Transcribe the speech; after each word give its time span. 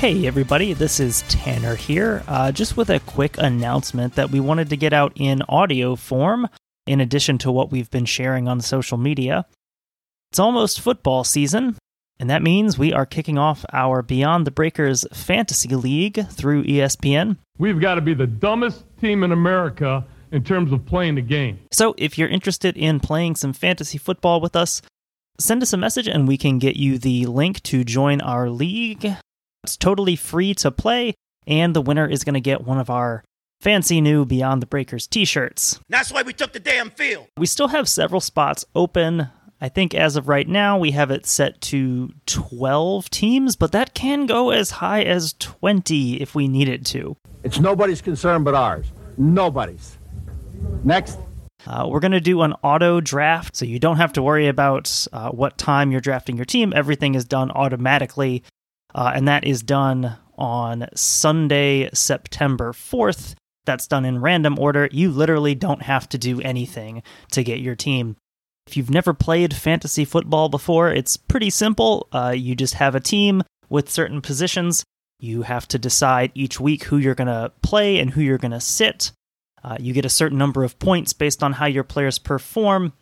Hey, 0.00 0.26
everybody, 0.26 0.72
this 0.72 0.98
is 0.98 1.24
Tanner 1.28 1.76
here, 1.76 2.22
uh, 2.26 2.52
just 2.52 2.74
with 2.74 2.88
a 2.88 3.00
quick 3.00 3.36
announcement 3.36 4.14
that 4.14 4.30
we 4.30 4.40
wanted 4.40 4.70
to 4.70 4.76
get 4.78 4.94
out 4.94 5.12
in 5.14 5.42
audio 5.46 5.94
form, 5.94 6.48
in 6.86 7.02
addition 7.02 7.36
to 7.36 7.52
what 7.52 7.70
we've 7.70 7.90
been 7.90 8.06
sharing 8.06 8.48
on 8.48 8.62
social 8.62 8.96
media. 8.96 9.44
It's 10.30 10.38
almost 10.38 10.80
football 10.80 11.22
season, 11.22 11.76
and 12.18 12.30
that 12.30 12.42
means 12.42 12.78
we 12.78 12.94
are 12.94 13.04
kicking 13.04 13.36
off 13.36 13.66
our 13.74 14.00
Beyond 14.00 14.46
the 14.46 14.50
Breakers 14.50 15.04
Fantasy 15.12 15.68
League 15.68 16.26
through 16.30 16.64
ESPN. 16.64 17.36
We've 17.58 17.78
got 17.78 17.96
to 17.96 18.00
be 18.00 18.14
the 18.14 18.26
dumbest 18.26 18.84
team 19.02 19.22
in 19.22 19.32
America 19.32 20.06
in 20.32 20.42
terms 20.42 20.72
of 20.72 20.86
playing 20.86 21.16
the 21.16 21.20
game. 21.20 21.58
So, 21.72 21.94
if 21.98 22.16
you're 22.16 22.26
interested 22.26 22.74
in 22.74 23.00
playing 23.00 23.36
some 23.36 23.52
fantasy 23.52 23.98
football 23.98 24.40
with 24.40 24.56
us, 24.56 24.80
send 25.38 25.62
us 25.62 25.74
a 25.74 25.76
message 25.76 26.08
and 26.08 26.26
we 26.26 26.38
can 26.38 26.58
get 26.58 26.76
you 26.76 26.96
the 26.96 27.26
link 27.26 27.62
to 27.64 27.84
join 27.84 28.22
our 28.22 28.48
league. 28.48 29.14
It's 29.64 29.76
totally 29.76 30.16
free 30.16 30.54
to 30.54 30.70
play, 30.70 31.14
and 31.46 31.74
the 31.74 31.82
winner 31.82 32.06
is 32.06 32.24
going 32.24 32.34
to 32.34 32.40
get 32.40 32.64
one 32.64 32.78
of 32.78 32.88
our 32.88 33.22
fancy 33.60 34.00
new 34.00 34.24
Beyond 34.24 34.62
the 34.62 34.66
Breakers 34.66 35.06
t 35.06 35.24
shirts. 35.24 35.78
That's 35.88 36.10
why 36.10 36.22
we 36.22 36.32
took 36.32 36.52
the 36.52 36.60
damn 36.60 36.90
field. 36.90 37.26
We 37.36 37.46
still 37.46 37.68
have 37.68 37.88
several 37.88 38.20
spots 38.20 38.64
open. 38.74 39.28
I 39.60 39.68
think 39.68 39.94
as 39.94 40.16
of 40.16 40.28
right 40.28 40.48
now, 40.48 40.78
we 40.78 40.92
have 40.92 41.10
it 41.10 41.26
set 41.26 41.60
to 41.62 42.10
12 42.24 43.10
teams, 43.10 43.56
but 43.56 43.72
that 43.72 43.92
can 43.92 44.24
go 44.24 44.50
as 44.50 44.70
high 44.70 45.02
as 45.02 45.34
20 45.38 46.22
if 46.22 46.34
we 46.34 46.48
need 46.48 46.68
it 46.68 46.86
to. 46.86 47.16
It's 47.44 47.60
nobody's 47.60 48.00
concern 48.00 48.42
but 48.42 48.54
ours. 48.54 48.86
Nobody's. 49.18 49.98
Next. 50.82 51.18
Uh, 51.66 51.86
we're 51.86 52.00
going 52.00 52.12
to 52.12 52.20
do 52.22 52.40
an 52.40 52.54
auto 52.62 53.02
draft, 53.02 53.54
so 53.54 53.66
you 53.66 53.78
don't 53.78 53.98
have 53.98 54.14
to 54.14 54.22
worry 54.22 54.48
about 54.48 55.06
uh, 55.12 55.28
what 55.28 55.58
time 55.58 55.92
you're 55.92 56.00
drafting 56.00 56.36
your 56.36 56.46
team. 56.46 56.72
Everything 56.74 57.14
is 57.14 57.26
done 57.26 57.50
automatically, 57.50 58.42
uh, 58.94 59.12
and 59.14 59.28
that 59.28 59.44
is 59.44 59.62
done 59.62 60.16
on 60.36 60.86
Sunday, 60.94 61.90
September 61.92 62.72
4th. 62.72 63.34
That's 63.66 63.86
done 63.86 64.04
in 64.04 64.20
random 64.20 64.58
order. 64.58 64.88
You 64.90 65.10
literally 65.10 65.54
don't 65.54 65.82
have 65.82 66.08
to 66.10 66.18
do 66.18 66.40
anything 66.40 67.02
to 67.32 67.44
get 67.44 67.60
your 67.60 67.76
team. 67.76 68.16
If 68.66 68.76
you've 68.76 68.90
never 68.90 69.12
played 69.12 69.54
fantasy 69.54 70.04
football 70.04 70.48
before, 70.48 70.90
it's 70.90 71.16
pretty 71.16 71.50
simple. 71.50 72.08
Uh, 72.12 72.34
you 72.36 72.54
just 72.54 72.74
have 72.74 72.94
a 72.94 73.00
team 73.00 73.42
with 73.68 73.90
certain 73.90 74.20
positions. 74.20 74.84
You 75.18 75.42
have 75.42 75.68
to 75.68 75.78
decide 75.78 76.32
each 76.34 76.58
week 76.58 76.84
who 76.84 76.96
you're 76.96 77.14
going 77.14 77.28
to 77.28 77.52
play 77.62 77.98
and 77.98 78.10
who 78.10 78.22
you're 78.22 78.38
going 78.38 78.52
to 78.52 78.60
sit. 78.60 79.12
Uh, 79.62 79.76
you 79.78 79.92
get 79.92 80.06
a 80.06 80.10
certain 80.10 80.38
number 80.38 80.64
of 80.64 80.78
points 80.78 81.12
based 81.12 81.42
on 81.42 81.54
how 81.54 81.66
your 81.66 81.84
players 81.84 82.18
perform. 82.18 82.94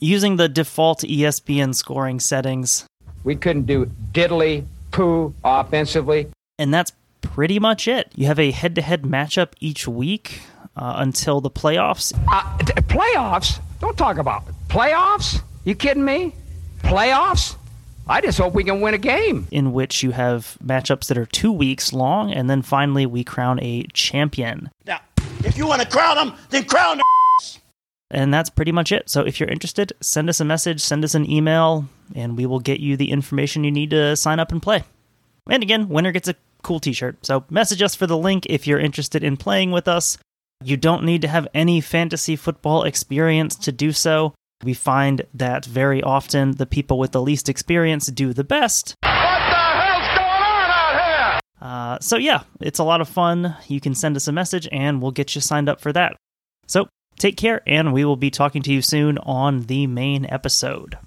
Using 0.00 0.36
the 0.36 0.48
default 0.48 1.00
ESPN 1.00 1.74
scoring 1.74 2.18
settings, 2.18 2.84
We 3.22 3.36
couldn't 3.36 3.66
do 3.66 3.86
diddly 4.12 4.64
poo 4.94 5.34
offensively. 5.44 6.28
and 6.58 6.72
that's 6.72 6.92
pretty 7.20 7.58
much 7.58 7.88
it. 7.88 8.12
You 8.14 8.26
have 8.26 8.38
a 8.38 8.50
head 8.52 8.74
to 8.76 8.82
head 8.82 9.02
matchup 9.02 9.48
each 9.60 9.88
week 9.88 10.40
uh, 10.76 10.94
until 10.98 11.40
the 11.40 11.50
playoffs. 11.50 12.12
Uh, 12.30 12.58
t- 12.58 12.72
playoffs? 12.82 13.58
Don't 13.80 13.98
talk 13.98 14.18
about 14.18 14.44
it. 14.48 14.54
playoffs. 14.68 15.40
You 15.64 15.74
kidding 15.74 16.04
me? 16.04 16.34
Playoffs? 16.82 17.56
I 18.06 18.20
just 18.20 18.38
hope 18.38 18.54
we 18.54 18.62
can 18.64 18.80
win 18.82 18.92
a 18.94 18.98
game. 18.98 19.48
in 19.50 19.72
which 19.72 20.02
you 20.02 20.10
have 20.12 20.58
matchups 20.64 21.06
that 21.08 21.16
are 21.18 21.24
two 21.26 21.50
weeks 21.50 21.92
long, 21.92 22.30
and 22.32 22.48
then 22.50 22.60
finally 22.62 23.06
we 23.06 23.24
crown 23.24 23.58
a 23.62 23.84
champion. 23.94 24.70
Now, 24.86 25.00
if 25.42 25.56
you 25.56 25.66
want 25.66 25.80
to 25.82 25.88
crown 25.88 26.16
them, 26.16 26.34
then 26.50 26.64
crown 26.64 26.98
them. 26.98 27.03
And 28.10 28.32
that's 28.32 28.50
pretty 28.50 28.72
much 28.72 28.92
it. 28.92 29.08
So 29.10 29.22
if 29.22 29.40
you're 29.40 29.48
interested, 29.48 29.92
send 30.00 30.28
us 30.28 30.40
a 30.40 30.44
message, 30.44 30.80
send 30.80 31.04
us 31.04 31.14
an 31.14 31.28
email, 31.28 31.88
and 32.14 32.36
we 32.36 32.46
will 32.46 32.60
get 32.60 32.80
you 32.80 32.96
the 32.96 33.10
information 33.10 33.64
you 33.64 33.72
need 33.72 33.90
to 33.90 34.16
sign 34.16 34.38
up 34.38 34.52
and 34.52 34.62
play. 34.62 34.84
And 35.48 35.62
again, 35.62 35.88
winner 35.88 36.12
gets 36.12 36.28
a 36.28 36.36
cool 36.62 36.80
t 36.80 36.92
shirt. 36.92 37.24
So 37.24 37.44
message 37.50 37.82
us 37.82 37.94
for 37.94 38.06
the 38.06 38.16
link 38.16 38.46
if 38.46 38.66
you're 38.66 38.78
interested 38.78 39.22
in 39.22 39.36
playing 39.36 39.70
with 39.70 39.88
us. 39.88 40.18
You 40.62 40.76
don't 40.76 41.04
need 41.04 41.22
to 41.22 41.28
have 41.28 41.48
any 41.52 41.80
fantasy 41.80 42.36
football 42.36 42.84
experience 42.84 43.56
to 43.56 43.72
do 43.72 43.92
so. 43.92 44.34
We 44.62 44.72
find 44.72 45.22
that 45.34 45.66
very 45.66 46.02
often 46.02 46.52
the 46.52 46.66
people 46.66 46.98
with 46.98 47.12
the 47.12 47.20
least 47.20 47.48
experience 47.48 48.06
do 48.06 48.32
the 48.32 48.44
best. 48.44 48.94
What 49.02 49.10
the 49.10 49.14
hell's 49.14 50.06
going 50.16 50.42
on 50.42 50.70
out 50.70 51.04
here? 51.04 51.40
Uh, 51.60 51.98
so 52.00 52.16
yeah, 52.16 52.44
it's 52.60 52.78
a 52.78 52.84
lot 52.84 53.02
of 53.02 53.08
fun. 53.08 53.56
You 53.68 53.80
can 53.80 53.94
send 53.94 54.16
us 54.16 54.28
a 54.28 54.32
message 54.32 54.66
and 54.72 55.02
we'll 55.02 55.10
get 55.10 55.34
you 55.34 55.40
signed 55.40 55.68
up 55.68 55.80
for 55.80 55.92
that. 55.92 56.16
So 56.66 56.88
take 57.18 57.36
care, 57.36 57.62
and 57.66 57.92
we 57.92 58.04
will 58.04 58.16
be 58.16 58.30
talking 58.30 58.62
to 58.62 58.72
you 58.72 58.82
soon 58.82 59.18
on 59.18 59.62
the 59.62 59.86
main 59.86 60.26
episode. 60.26 60.98